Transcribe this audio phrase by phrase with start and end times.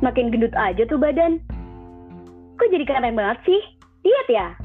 [0.00, 1.40] Makin gendut aja tuh badan.
[2.60, 3.60] Kok jadi keren banget sih?
[4.04, 4.59] Diet ya?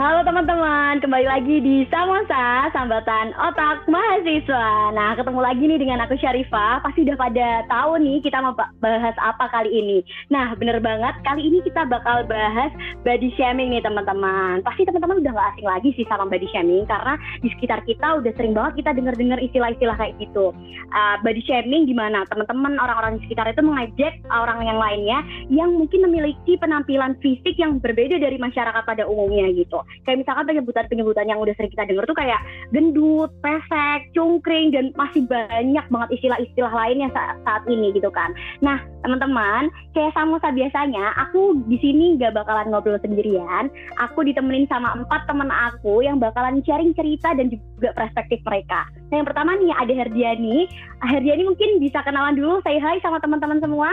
[0.00, 4.96] Halo teman-teman, kembali lagi di Samosa, Sambatan Otak Mahasiswa.
[4.96, 6.80] Nah, ketemu lagi nih dengan aku Syarifah.
[6.80, 10.00] Pasti udah pada tahu nih kita mau bahas apa kali ini.
[10.32, 12.72] Nah, bener banget, kali ini kita bakal bahas
[13.04, 14.64] body shaming nih teman-teman.
[14.64, 18.32] Pasti teman-teman udah gak asing lagi sih sama body shaming, karena di sekitar kita udah
[18.40, 20.56] sering banget kita denger-dengar istilah-istilah kayak gitu.
[20.96, 22.24] Uh, body shaming gimana?
[22.32, 25.20] Teman-teman orang-orang di sekitar itu mengajak orang yang lainnya
[25.52, 31.26] yang mungkin memiliki penampilan fisik yang berbeda dari masyarakat pada umumnya gitu kayak misalkan penyebutan-penyebutan
[31.28, 36.72] yang udah sering kita dengar tuh kayak gendut, pesek, cungkring dan masih banyak banget istilah-istilah
[36.72, 38.32] lainnya saat, saat ini gitu kan.
[38.64, 43.72] Nah, teman-teman, kayak Samusa biasanya, aku di sini gak bakalan ngobrol sendirian.
[43.98, 48.86] Aku ditemenin sama empat teman aku yang bakalan sharing cerita dan juga perspektif mereka.
[49.10, 50.68] Nah, yang pertama nih ada Herdiani.
[51.02, 53.90] Herdiani mungkin bisa kenalan dulu, say hi sama teman-teman semua.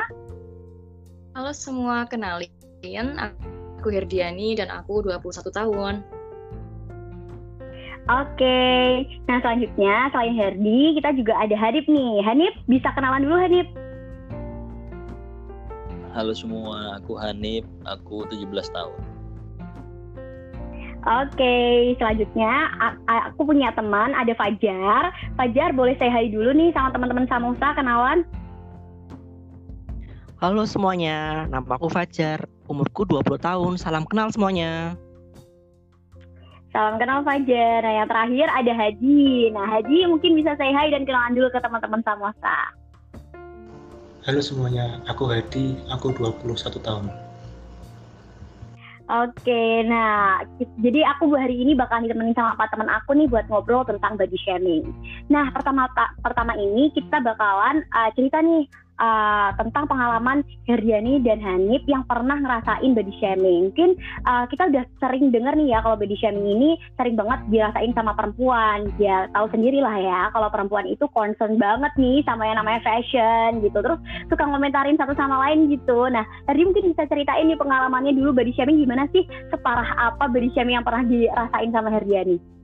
[1.38, 2.50] Halo semua, kenalin
[3.88, 6.04] Aku Herdiani dan aku 21 tahun.
[8.12, 8.60] Oke,
[9.32, 12.20] nah selanjutnya selain Herdi, kita juga ada Hanif nih.
[12.20, 13.64] Hanif, bisa kenalan dulu Hanif?
[16.12, 19.00] Halo semua, aku Hanif, aku 17 tahun.
[21.08, 21.56] Oke,
[21.96, 22.68] selanjutnya
[23.08, 25.16] aku punya teman, ada Fajar.
[25.40, 28.28] Fajar, boleh saya hai dulu nih sama teman-teman Samosa, kenalan?
[30.44, 33.74] Halo semuanya, nama aku Fajar umurku 20 tahun.
[33.80, 34.96] Salam kenal semuanya.
[36.76, 37.82] Salam kenal Fajar.
[37.82, 39.50] Nah yang terakhir ada Haji.
[39.56, 42.78] Nah Haji mungkin bisa say hi dan kenalan dulu ke teman-teman Samosa.
[44.28, 47.08] Halo semuanya, aku Hadi, aku 21 tahun.
[49.08, 50.44] Oke, nah
[50.84, 54.36] jadi aku hari ini bakal ditemenin sama empat teman aku nih buat ngobrol tentang body
[54.44, 54.84] shaming.
[55.32, 55.88] Nah pertama
[56.20, 58.68] pertama ini kita bakalan uh, cerita nih
[59.00, 63.72] uh, tentang pengalaman Herdiani dan Hanif yang pernah ngerasain body shaming.
[63.72, 67.94] Mungkin uh, kita udah sering dengar nih ya kalau body shaming ini sering banget dirasain
[67.94, 68.90] sama perempuan.
[68.98, 73.62] Ya tahu sendiri lah ya kalau perempuan itu concern banget nih sama yang namanya fashion
[73.64, 73.80] gitu.
[73.80, 74.00] Terus
[74.30, 76.10] suka ngomentarin satu sama lain gitu.
[76.10, 79.24] Nah, tadi mungkin bisa ceritain nih pengalamannya dulu body shaming gimana sih?
[79.54, 82.57] Separah apa body shaming yang pernah dirasain sama Herdiani?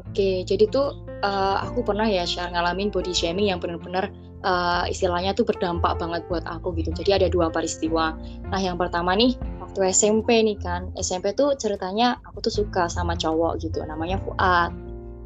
[0.00, 4.08] Oke, jadi tuh uh, aku pernah ya share ngalamin body shaming yang benar-benar
[4.44, 6.90] uh, istilahnya tuh berdampak banget buat aku gitu.
[6.96, 8.16] Jadi ada dua peristiwa.
[8.48, 13.12] Nah yang pertama nih waktu SMP nih kan, SMP tuh ceritanya aku tuh suka sama
[13.14, 14.72] cowok gitu, namanya Fuad.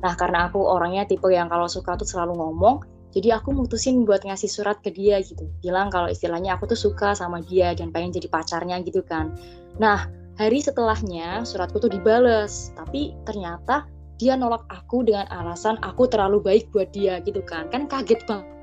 [0.03, 2.85] Nah karena aku orangnya tipe yang kalau suka tuh selalu ngomong,
[3.15, 7.15] jadi aku mutusin buat ngasih surat ke dia gitu, bilang kalau istilahnya aku tuh suka
[7.15, 9.33] sama dia dan pengen jadi pacarnya gitu kan.
[9.79, 13.87] Nah hari setelahnya suratku tuh dibales, tapi ternyata
[14.19, 17.67] dia nolak aku dengan alasan aku terlalu baik buat dia gitu kan.
[17.71, 18.55] Kan kaget banget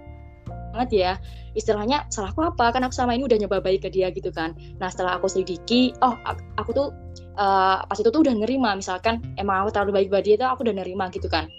[0.72, 1.14] banget ya.
[1.54, 2.72] Istilahnya salahku apa?
[2.72, 4.56] Kan aku sama ini udah nyoba baik ke dia gitu kan.
[4.80, 6.16] Nah setelah aku selidiki oh
[6.56, 6.88] aku tuh
[7.36, 8.74] uh, pas itu tuh udah nerima.
[8.74, 11.52] Misalkan emang aku terlalu baik buat dia tuh aku udah nerima gitu kan.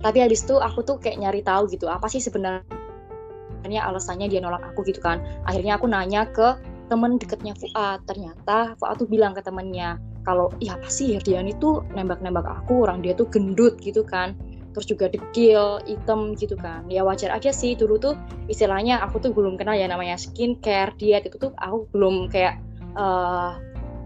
[0.00, 2.64] Tapi habis itu aku tuh kayak nyari tahu gitu apa sih sebenarnya
[3.84, 4.84] alasannya dia nolak aku?
[4.88, 5.20] gitu kan.
[5.44, 6.56] Akhirnya aku nanya ke
[6.88, 8.04] temen deketnya Fuad.
[8.08, 13.00] Ternyata Fuad tuh bilang ke temennya kalau ya apa sih Herdian itu nembak-nembak aku orang
[13.00, 14.34] dia tuh gendut gitu kan
[14.76, 16.84] terus juga dekil, hitam gitu kan.
[16.92, 18.12] Ya wajar aja sih dulu tuh
[18.52, 22.60] istilahnya aku tuh belum kenal ya namanya skincare, diet itu tuh aku belum kayak
[22.92, 23.56] uh,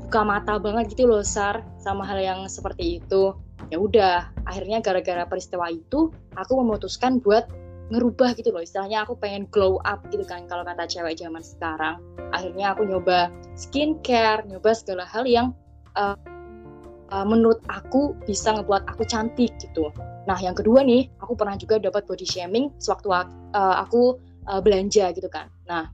[0.06, 3.34] buka mata banget gitu loh Sar sama hal yang seperti itu.
[3.74, 7.50] Ya udah, akhirnya gara-gara peristiwa itu aku memutuskan buat
[7.90, 11.98] ngerubah gitu loh istilahnya aku pengen glow up gitu kan kalau kata cewek zaman sekarang
[12.30, 15.50] akhirnya aku nyoba skincare nyoba segala hal yang
[15.96, 16.16] uh,
[17.10, 19.90] uh, menurut aku bisa ngebuat aku cantik gitu
[20.28, 23.26] Nah, yang kedua nih, aku pernah juga dapat body shaming sewaktu uh,
[23.80, 25.48] aku uh, belanja gitu kan.
[25.64, 25.88] Nah,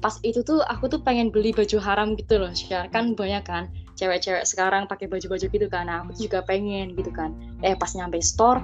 [0.00, 3.68] pas itu tuh aku tuh pengen beli baju haram gitu loh, share kan banyak kan
[4.00, 5.92] cewek-cewek sekarang pakai baju-baju gitu kan.
[5.92, 7.36] Nah, aku juga pengen gitu kan.
[7.60, 8.58] Eh, pas nyampe store,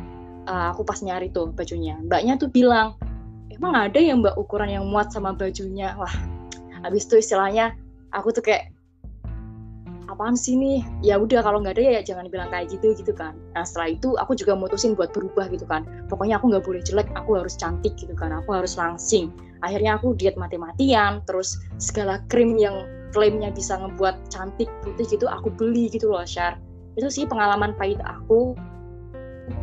[0.49, 2.01] uh, aku pas nyari tuh bajunya.
[2.09, 2.97] Mbaknya tuh bilang,
[3.53, 5.93] emang ada yang mbak ukuran yang muat sama bajunya?
[6.01, 6.13] Wah,
[6.81, 7.77] habis itu istilahnya
[8.17, 8.73] aku tuh kayak
[10.07, 10.83] apaan sih nih?
[11.03, 13.35] Ya udah kalau nggak ada ya jangan bilang kayak gitu gitu kan.
[13.55, 15.85] Nah setelah itu aku juga mutusin buat berubah gitu kan.
[16.09, 18.33] Pokoknya aku nggak boleh jelek aku harus cantik gitu kan.
[18.33, 19.35] Aku harus langsing.
[19.65, 25.49] Akhirnya aku diet mati-matian terus segala krim yang klaimnya bisa ngebuat cantik putih gitu aku
[25.49, 26.61] beli gitu loh share
[27.01, 28.57] itu sih pengalaman pahit aku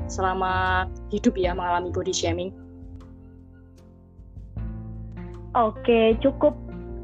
[0.07, 2.53] selama hidup ya mengalami body shaming.
[5.53, 6.57] Oke, cukup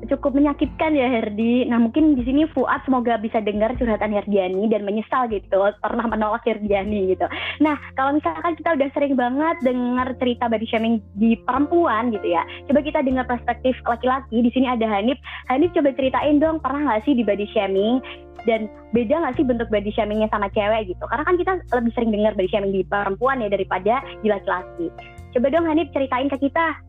[0.09, 1.69] cukup menyakitkan ya Herdi.
[1.69, 6.43] Nah mungkin di sini Fuad semoga bisa dengar curhatan Herdiani dan menyesal gitu pernah menolak
[6.43, 7.25] Herdiani gitu.
[7.61, 12.41] Nah kalau misalkan kita udah sering banget dengar cerita body shaming di perempuan gitu ya,
[12.67, 14.41] coba kita dengar perspektif laki-laki.
[14.41, 15.21] Di sini ada Hanif.
[15.53, 18.01] Hanif coba ceritain dong pernah nggak sih di body shaming
[18.47, 21.03] dan beda nggak sih bentuk body shamingnya sama cewek gitu?
[21.05, 24.89] Karena kan kita lebih sering dengar body shaming di perempuan ya daripada di laki-laki.
[25.37, 26.88] Coba dong Hanif ceritain ke kita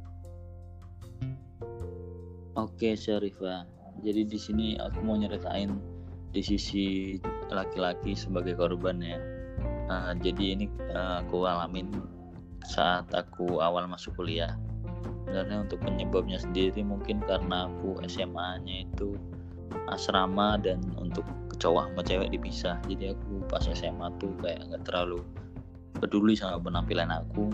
[2.61, 3.65] Oke, Syarifah.
[4.05, 5.81] Jadi di sini aku mau nyeritain
[6.29, 7.17] di sisi
[7.49, 9.17] laki-laki sebagai korban ya.
[9.89, 11.89] Uh, jadi ini uh, aku alamin
[12.69, 14.61] saat aku awal masuk kuliah.
[15.25, 19.17] Sebenarnya untuk penyebabnya sendiri mungkin karena aku SMA-nya itu
[19.89, 21.25] asrama dan untuk
[21.57, 22.77] cowok sama cewek dipisah.
[22.93, 25.25] Jadi aku pas SMA tuh kayak nggak terlalu
[25.97, 27.49] peduli sama penampilan aku.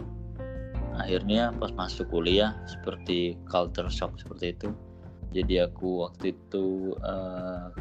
[0.98, 4.74] Akhirnya pas masuk kuliah seperti culture shock seperti itu
[5.34, 7.74] jadi aku waktu itu uh,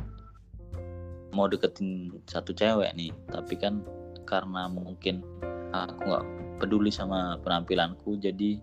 [1.36, 3.12] mau deketin satu cewek nih.
[3.30, 3.84] Tapi kan
[4.26, 5.22] karena mungkin
[5.76, 6.26] aku nggak
[6.64, 8.58] peduli sama penampilanku jadi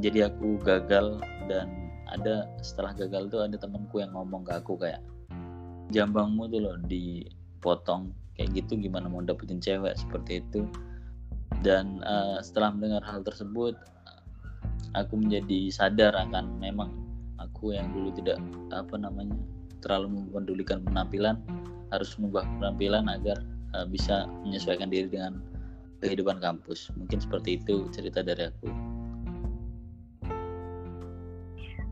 [0.00, 1.20] jadi aku gagal.
[1.46, 1.68] Dan
[2.08, 5.04] ada setelah gagal tuh ada temanku yang ngomong ke aku kayak
[5.92, 8.10] jambangmu tuh loh dipotong.
[8.32, 10.64] Kayak gitu gimana mau dapetin cewek seperti itu.
[11.62, 13.76] Dan uh, setelah mendengar hal tersebut
[14.96, 16.90] aku menjadi sadar akan memang
[17.40, 18.38] aku yang dulu tidak
[18.70, 19.36] apa namanya
[19.82, 21.40] terlalu mempedulikan penampilan
[21.90, 23.38] harus mengubah penampilan agar
[23.76, 25.42] uh, bisa menyesuaikan diri dengan
[26.02, 28.91] kehidupan kampus mungkin seperti itu cerita dari aku.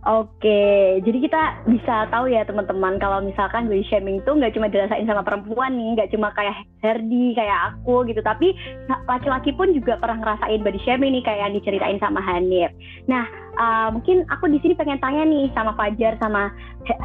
[0.01, 5.05] Oke, jadi kita bisa tahu ya teman-teman kalau misalkan body shaming itu nggak cuma dirasain
[5.05, 8.57] sama perempuan nih, nggak cuma kayak Herdi, kayak aku gitu, tapi
[9.05, 12.73] laki-laki pun juga pernah ngerasain body shaming nih kayak yang diceritain sama Hanif.
[13.13, 13.29] Nah,
[13.61, 16.49] uh, mungkin aku di sini pengen tanya nih sama Fajar sama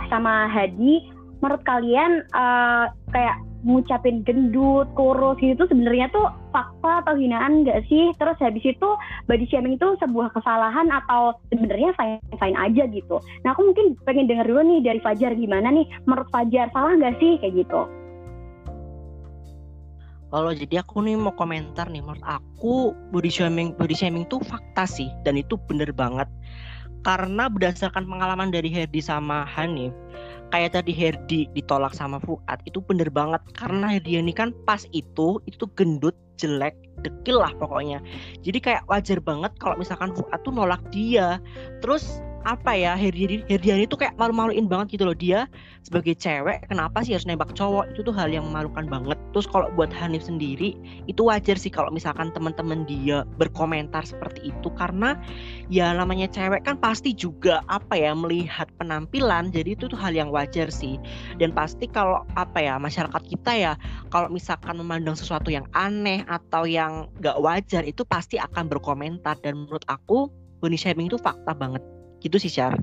[0.08, 1.04] sama Hadi,
[1.44, 8.14] menurut kalian uh, kayak ngucapin gendut, kurus gitu sebenarnya tuh fakta atau hinaan nggak sih?
[8.22, 8.90] Terus habis itu
[9.26, 13.18] body shaming itu sebuah kesalahan atau sebenarnya fine fine aja gitu.
[13.42, 17.18] Nah aku mungkin pengen denger dulu nih dari Fajar gimana nih menurut Fajar salah nggak
[17.18, 17.82] sih kayak gitu?
[20.30, 24.86] Kalau jadi aku nih mau komentar nih menurut aku body shaming body shaming tuh fakta
[24.86, 26.30] sih dan itu bener banget
[27.06, 29.94] karena berdasarkan pengalaman dari Herdi sama Hanif
[30.56, 33.44] kayak tadi Herdi ditolak sama Fuad itu bener banget.
[33.52, 38.00] Karena Herdi ini kan pas itu itu gendut jelek dekil lah pokoknya.
[38.40, 41.44] Jadi kayak wajar banget kalau misalkan Fuad tuh nolak dia.
[41.84, 45.18] Terus apa ya Herdiani Herdiani tuh kayak malu-maluin banget gitu loh.
[45.18, 45.50] Dia
[45.82, 47.90] sebagai cewek kenapa sih harus nembak cowok?
[47.92, 49.18] Itu tuh hal yang memalukan banget.
[49.34, 50.78] Terus kalau buat Hanif sendiri
[51.10, 54.70] itu wajar sih kalau misalkan teman-teman dia berkomentar seperti itu.
[54.78, 55.18] Karena
[55.74, 59.50] ya namanya cewek kan pasti juga apa ya melihat penampilan.
[59.50, 61.02] Jadi itu tuh hal yang wajar sih.
[61.42, 63.74] Dan pasti kalau apa ya masyarakat kita ya
[64.14, 69.42] kalau misalkan memandang sesuatu yang aneh atau yang gak wajar itu pasti akan berkomentar.
[69.42, 70.30] Dan menurut aku
[70.62, 71.95] body shaming itu fakta banget
[72.26, 72.74] Gitu sih, Syar.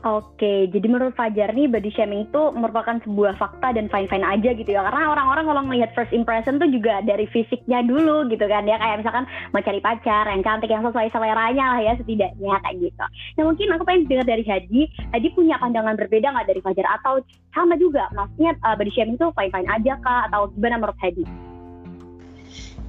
[0.00, 4.72] Oke, jadi menurut Fajar nih body shaming itu merupakan sebuah fakta dan fine-fine aja gitu
[4.72, 4.80] ya.
[4.80, 8.80] Karena orang-orang kalau ngelihat first impression tuh juga dari fisiknya dulu gitu kan ya.
[8.80, 13.04] Kayak misalkan mau cari pacar yang cantik, yang sesuai seleranya lah ya setidaknya kayak gitu.
[13.36, 14.82] Nah mungkin aku pengen dengar dari Hadi.
[15.12, 16.86] Hadi punya pandangan berbeda nggak dari Fajar?
[16.96, 17.20] Atau
[17.52, 20.32] sama juga, maksudnya uh, body shaming itu fine-fine aja kah?
[20.32, 21.28] Atau gimana menurut Hadi?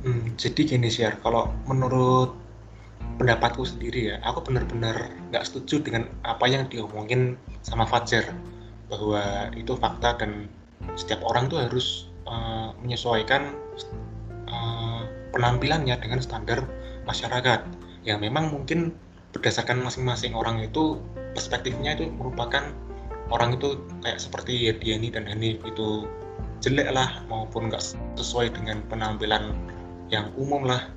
[0.08, 2.40] Hmm, jadi gini sih, kalau menurut
[3.22, 8.26] pendapatku sendiri ya aku benar-benar nggak setuju dengan apa yang diomongin sama Fajar
[8.90, 10.50] bahwa itu fakta dan
[10.98, 13.54] setiap orang tuh harus uh, menyesuaikan
[14.50, 16.66] uh, penampilannya dengan standar
[17.06, 17.62] masyarakat
[18.02, 18.98] yang memang mungkin
[19.32, 20.98] berdasarkan masing-masing orang itu
[21.38, 22.74] perspektifnya itu merupakan
[23.32, 26.10] orang itu kayak seperti Diani dan Hanif itu
[26.60, 27.80] jelek lah maupun nggak
[28.18, 29.56] sesuai dengan penampilan
[30.12, 30.92] yang umum lah.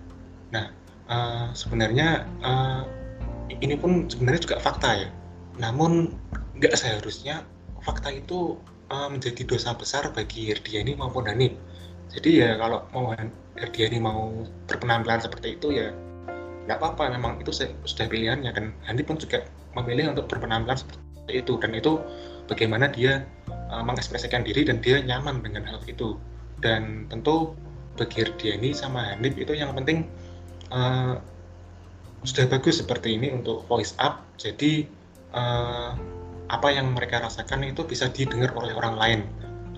[0.50, 0.66] Nah,
[1.08, 2.82] uh, sebenarnya uh,
[3.50, 5.08] ini pun sebenarnya juga fakta ya.
[5.60, 6.14] Namun
[6.58, 7.44] nggak seharusnya
[7.84, 8.58] fakta itu
[8.90, 11.54] uh, menjadi dosa besar bagi Herdiani maupun Hanif.
[12.12, 13.12] Jadi ya kalau mau
[13.54, 15.94] Herdiani mau berpenampilan seperti itu ya
[16.64, 17.52] nggak apa-apa memang itu
[17.84, 19.44] sudah pilihannya dan Hanif pun juga
[19.76, 22.00] memilih untuk berpenampilan seperti itu dan itu
[22.48, 23.28] bagaimana dia
[23.68, 26.16] uh, mengekspresikan diri dan dia nyaman dengan hal itu
[26.64, 27.52] dan tentu
[28.00, 30.08] bagi Herdiani sama Hanif itu yang penting
[30.74, 31.14] uh,
[32.26, 34.88] sudah bagus seperti ini untuk voice up jadi
[35.30, 35.94] uh,
[36.50, 39.20] apa yang mereka rasakan itu bisa didengar oleh orang lain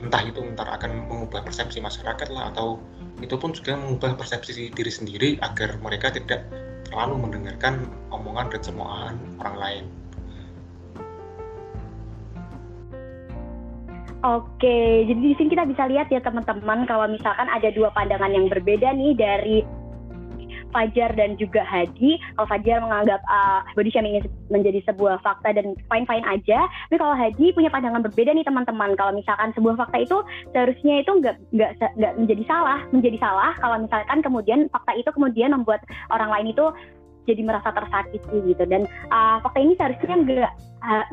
[0.00, 2.80] entah itu ntar akan mengubah persepsi masyarakat lah atau
[3.24, 6.44] itu pun juga mengubah persepsi diri sendiri agar mereka tidak
[6.86, 9.84] terlalu mendengarkan omongan dan cemoohan orang lain.
[14.24, 18.50] Oke, jadi di sini kita bisa lihat ya teman-teman kalau misalkan ada dua pandangan yang
[18.50, 19.62] berbeda nih dari
[20.76, 22.20] Fajar dan juga Hadi.
[22.36, 26.68] Kalau Fajar menganggap uh, body shaming ini menjadi sebuah fakta dan fine-fine aja.
[26.68, 28.92] Tapi kalau Hadi punya pandangan berbeda nih teman-teman.
[29.00, 30.20] Kalau misalkan sebuah fakta itu
[30.52, 35.56] seharusnya itu nggak nggak nggak menjadi salah, menjadi salah kalau misalkan kemudian fakta itu kemudian
[35.56, 35.80] membuat
[36.12, 36.68] orang lain itu
[37.26, 40.52] jadi merasa tersakiti gitu dan uh, fakta ini seharusnya nggak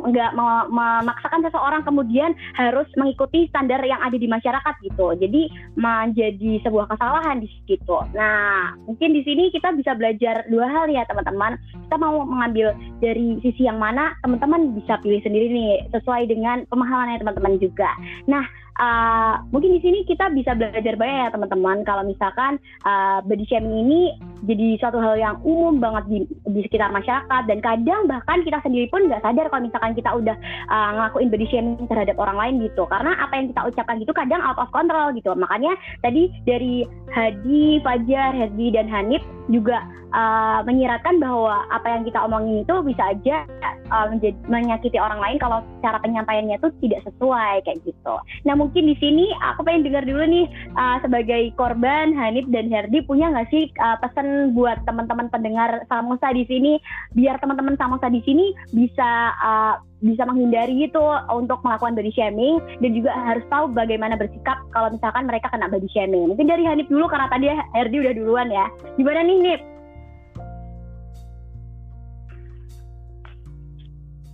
[0.03, 0.31] nggak
[0.69, 5.17] memaksakan seseorang kemudian harus mengikuti standar yang ada di masyarakat gitu.
[5.17, 7.97] Jadi menjadi sebuah kesalahan di situ.
[8.13, 11.57] Nah mungkin di sini kita bisa belajar dua hal ya teman-teman.
[11.89, 17.21] Kita mau mengambil dari sisi yang mana teman-teman bisa pilih sendiri nih sesuai dengan pemahamannya
[17.21, 17.89] teman-teman juga.
[18.29, 18.45] Nah
[18.79, 21.77] uh, mungkin di sini kita bisa belajar banyak ya teman-teman.
[21.85, 24.01] Kalau misalkan uh, body shaming ini
[24.43, 26.17] jadi suatu hal yang umum banget di,
[26.49, 27.43] di sekitar masyarakat.
[27.49, 30.35] Dan kadang bahkan kita sendiri pun nggak sadar kalau misalkan kita udah
[30.67, 32.83] uh, ngelakuin body shaming terhadap orang lain gitu.
[32.91, 35.31] Karena apa yang kita ucapkan gitu kadang out of control gitu.
[35.33, 39.83] Makanya tadi dari Hadi, Fajar, Hedi dan Hanif juga
[40.15, 43.43] uh, menyiratkan bahwa apa yang kita omongin itu bisa aja
[43.91, 48.15] uh, menjadi, menyakiti orang lain kalau cara penyampaiannya itu tidak sesuai kayak gitu.
[48.47, 53.03] Nah mungkin di sini aku pengen dengar dulu nih uh, sebagai korban Hanif dan Herdi
[53.03, 56.79] punya nggak sih uh, pesan buat teman-teman pendengar Samosa di sini?
[57.17, 62.91] Biar teman-teman Samosa di sini bisa uh, bisa menghindari itu untuk melakukan body shaming dan
[62.91, 66.31] juga harus tahu bagaimana bersikap kalau misalkan mereka kena body shaming.
[66.31, 68.65] Mungkin dari Hanif dulu karena tadi Herdi udah duluan ya.
[68.99, 69.61] Gimana nih Nip?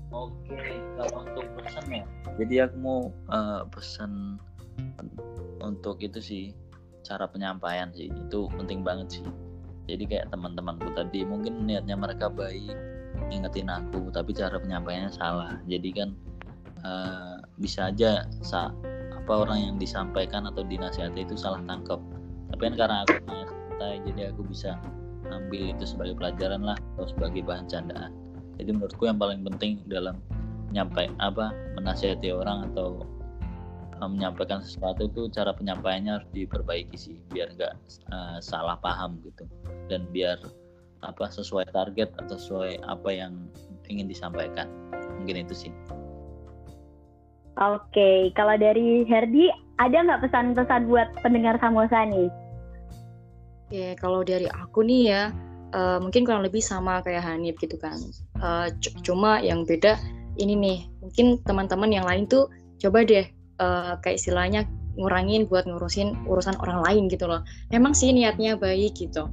[0.10, 0.58] Oke,
[0.98, 2.06] kalau untuk pesan ya.
[2.42, 3.00] Jadi aku mau
[3.30, 4.42] uh, pesan
[5.62, 6.44] untuk itu sih
[7.06, 9.26] cara penyampaian sih itu penting banget sih.
[9.90, 12.74] Jadi kayak teman-temanku tadi mungkin niatnya mereka baik,
[13.28, 15.60] ngingetin aku tapi cara penyampaiannya salah.
[15.68, 16.10] Jadi kan
[16.88, 18.72] uh, bisa aja sa
[19.12, 22.02] apa orang yang disampaikan atau dinasihati itu salah tangkap
[22.50, 24.76] tapi kan karena aku santai jadi aku bisa
[25.30, 28.12] ambil itu sebagai pelajaran lah atau sebagai bahan candaan.
[28.60, 30.20] Jadi menurutku yang paling penting dalam
[30.76, 33.08] nyampe apa menasihati orang atau
[34.02, 37.74] uh, menyampaikan sesuatu itu cara penyampaiannya harus diperbaiki sih biar nggak
[38.12, 39.48] uh, salah paham gitu.
[39.88, 40.42] Dan biar
[41.04, 43.34] apa sesuai target atau sesuai apa yang
[43.88, 44.68] ingin disampaikan
[45.20, 45.74] mungkin itu sih
[47.60, 49.52] Oke, kalau dari Herdi
[49.84, 52.32] ada nggak pesan-pesan buat pendengar Samosa nih?
[53.68, 55.24] Oke, kalau dari aku nih ya,
[55.76, 58.00] uh, mungkin kurang lebih sama kayak Hanif gitu kan.
[58.40, 58.72] Uh,
[59.04, 60.00] cuma yang beda
[60.40, 62.48] ini nih, mungkin teman-teman yang lain tuh
[62.80, 63.28] coba deh
[63.60, 64.64] uh, kayak istilahnya
[64.96, 67.44] ngurangin buat ngurusin urusan orang lain gitu loh.
[67.76, 69.28] Memang sih niatnya baik gitu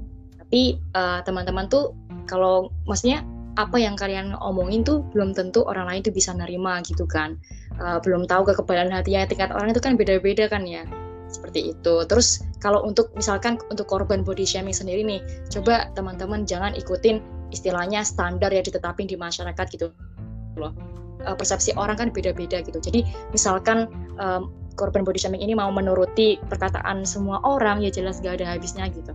[0.46, 1.90] tapi uh, teman-teman tuh
[2.30, 3.26] kalau maksudnya
[3.58, 7.34] apa yang kalian omongin tuh belum tentu orang lain tuh bisa nerima gitu kan.
[7.82, 10.86] Uh, belum tahu kekebalan hatinya tingkat orang itu kan beda-beda kan ya.
[11.26, 12.06] Seperti itu.
[12.06, 15.18] Terus kalau untuk misalkan untuk korban body shaming sendiri nih
[15.50, 17.18] coba teman-teman jangan ikutin
[17.50, 19.90] istilahnya standar yang ditetapin di masyarakat gitu
[20.54, 20.70] loh.
[21.26, 22.78] Uh, persepsi orang kan beda-beda gitu.
[22.78, 23.02] Jadi
[23.34, 23.90] misalkan
[24.22, 28.86] um, korban body shaming ini mau menuruti perkataan semua orang ya jelas gak ada habisnya
[28.94, 29.10] gitu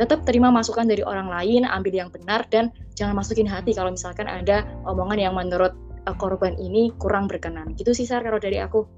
[0.00, 4.24] tetap terima masukan dari orang lain, ambil yang benar dan jangan masukin hati kalau misalkan
[4.24, 5.76] ada omongan yang menurut
[6.08, 7.76] uh, korban ini kurang berkenan.
[7.76, 8.88] Gitu sih Sar kalau dari aku.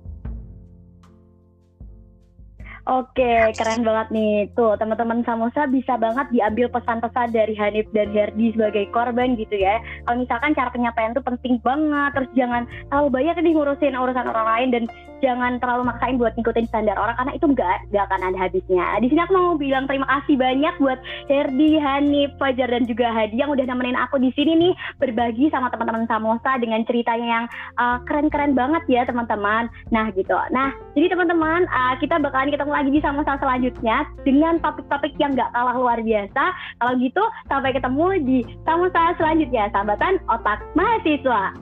[2.82, 4.50] Oke, keren banget nih.
[4.58, 9.78] Tuh, teman-teman Samosa bisa banget diambil pesan-pesan dari Hanif dan Herdi sebagai korban gitu ya.
[10.02, 14.46] Kalau misalkan cara penyampaian tuh penting banget, terus jangan terlalu banyak nih ngurusin urusan orang
[14.50, 14.84] lain dan
[15.22, 18.84] jangan terlalu maksain buat ngikutin standar orang karena itu nggak nggak akan ada habisnya.
[18.98, 20.98] Di sini aku mau bilang terima kasih banyak buat
[21.30, 25.70] Herdi, Hanif, Fajar dan juga Hadi yang udah nemenin aku di sini nih berbagi sama
[25.70, 27.44] teman-teman Samosa dengan ceritanya yang
[27.78, 29.70] uh, keren-keren banget ya teman-teman.
[29.94, 30.36] Nah gitu.
[30.50, 35.54] Nah jadi teman-teman uh, kita bakalan ketemu lagi di sama selanjutnya dengan topik-topik yang gak
[35.54, 36.44] kalah luar biasa.
[36.82, 41.54] Kalau gitu, sampai ketemu di Samosa selanjutnya, sahabatan otak mahasiswa.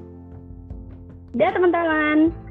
[1.36, 2.49] Dadah teman-teman.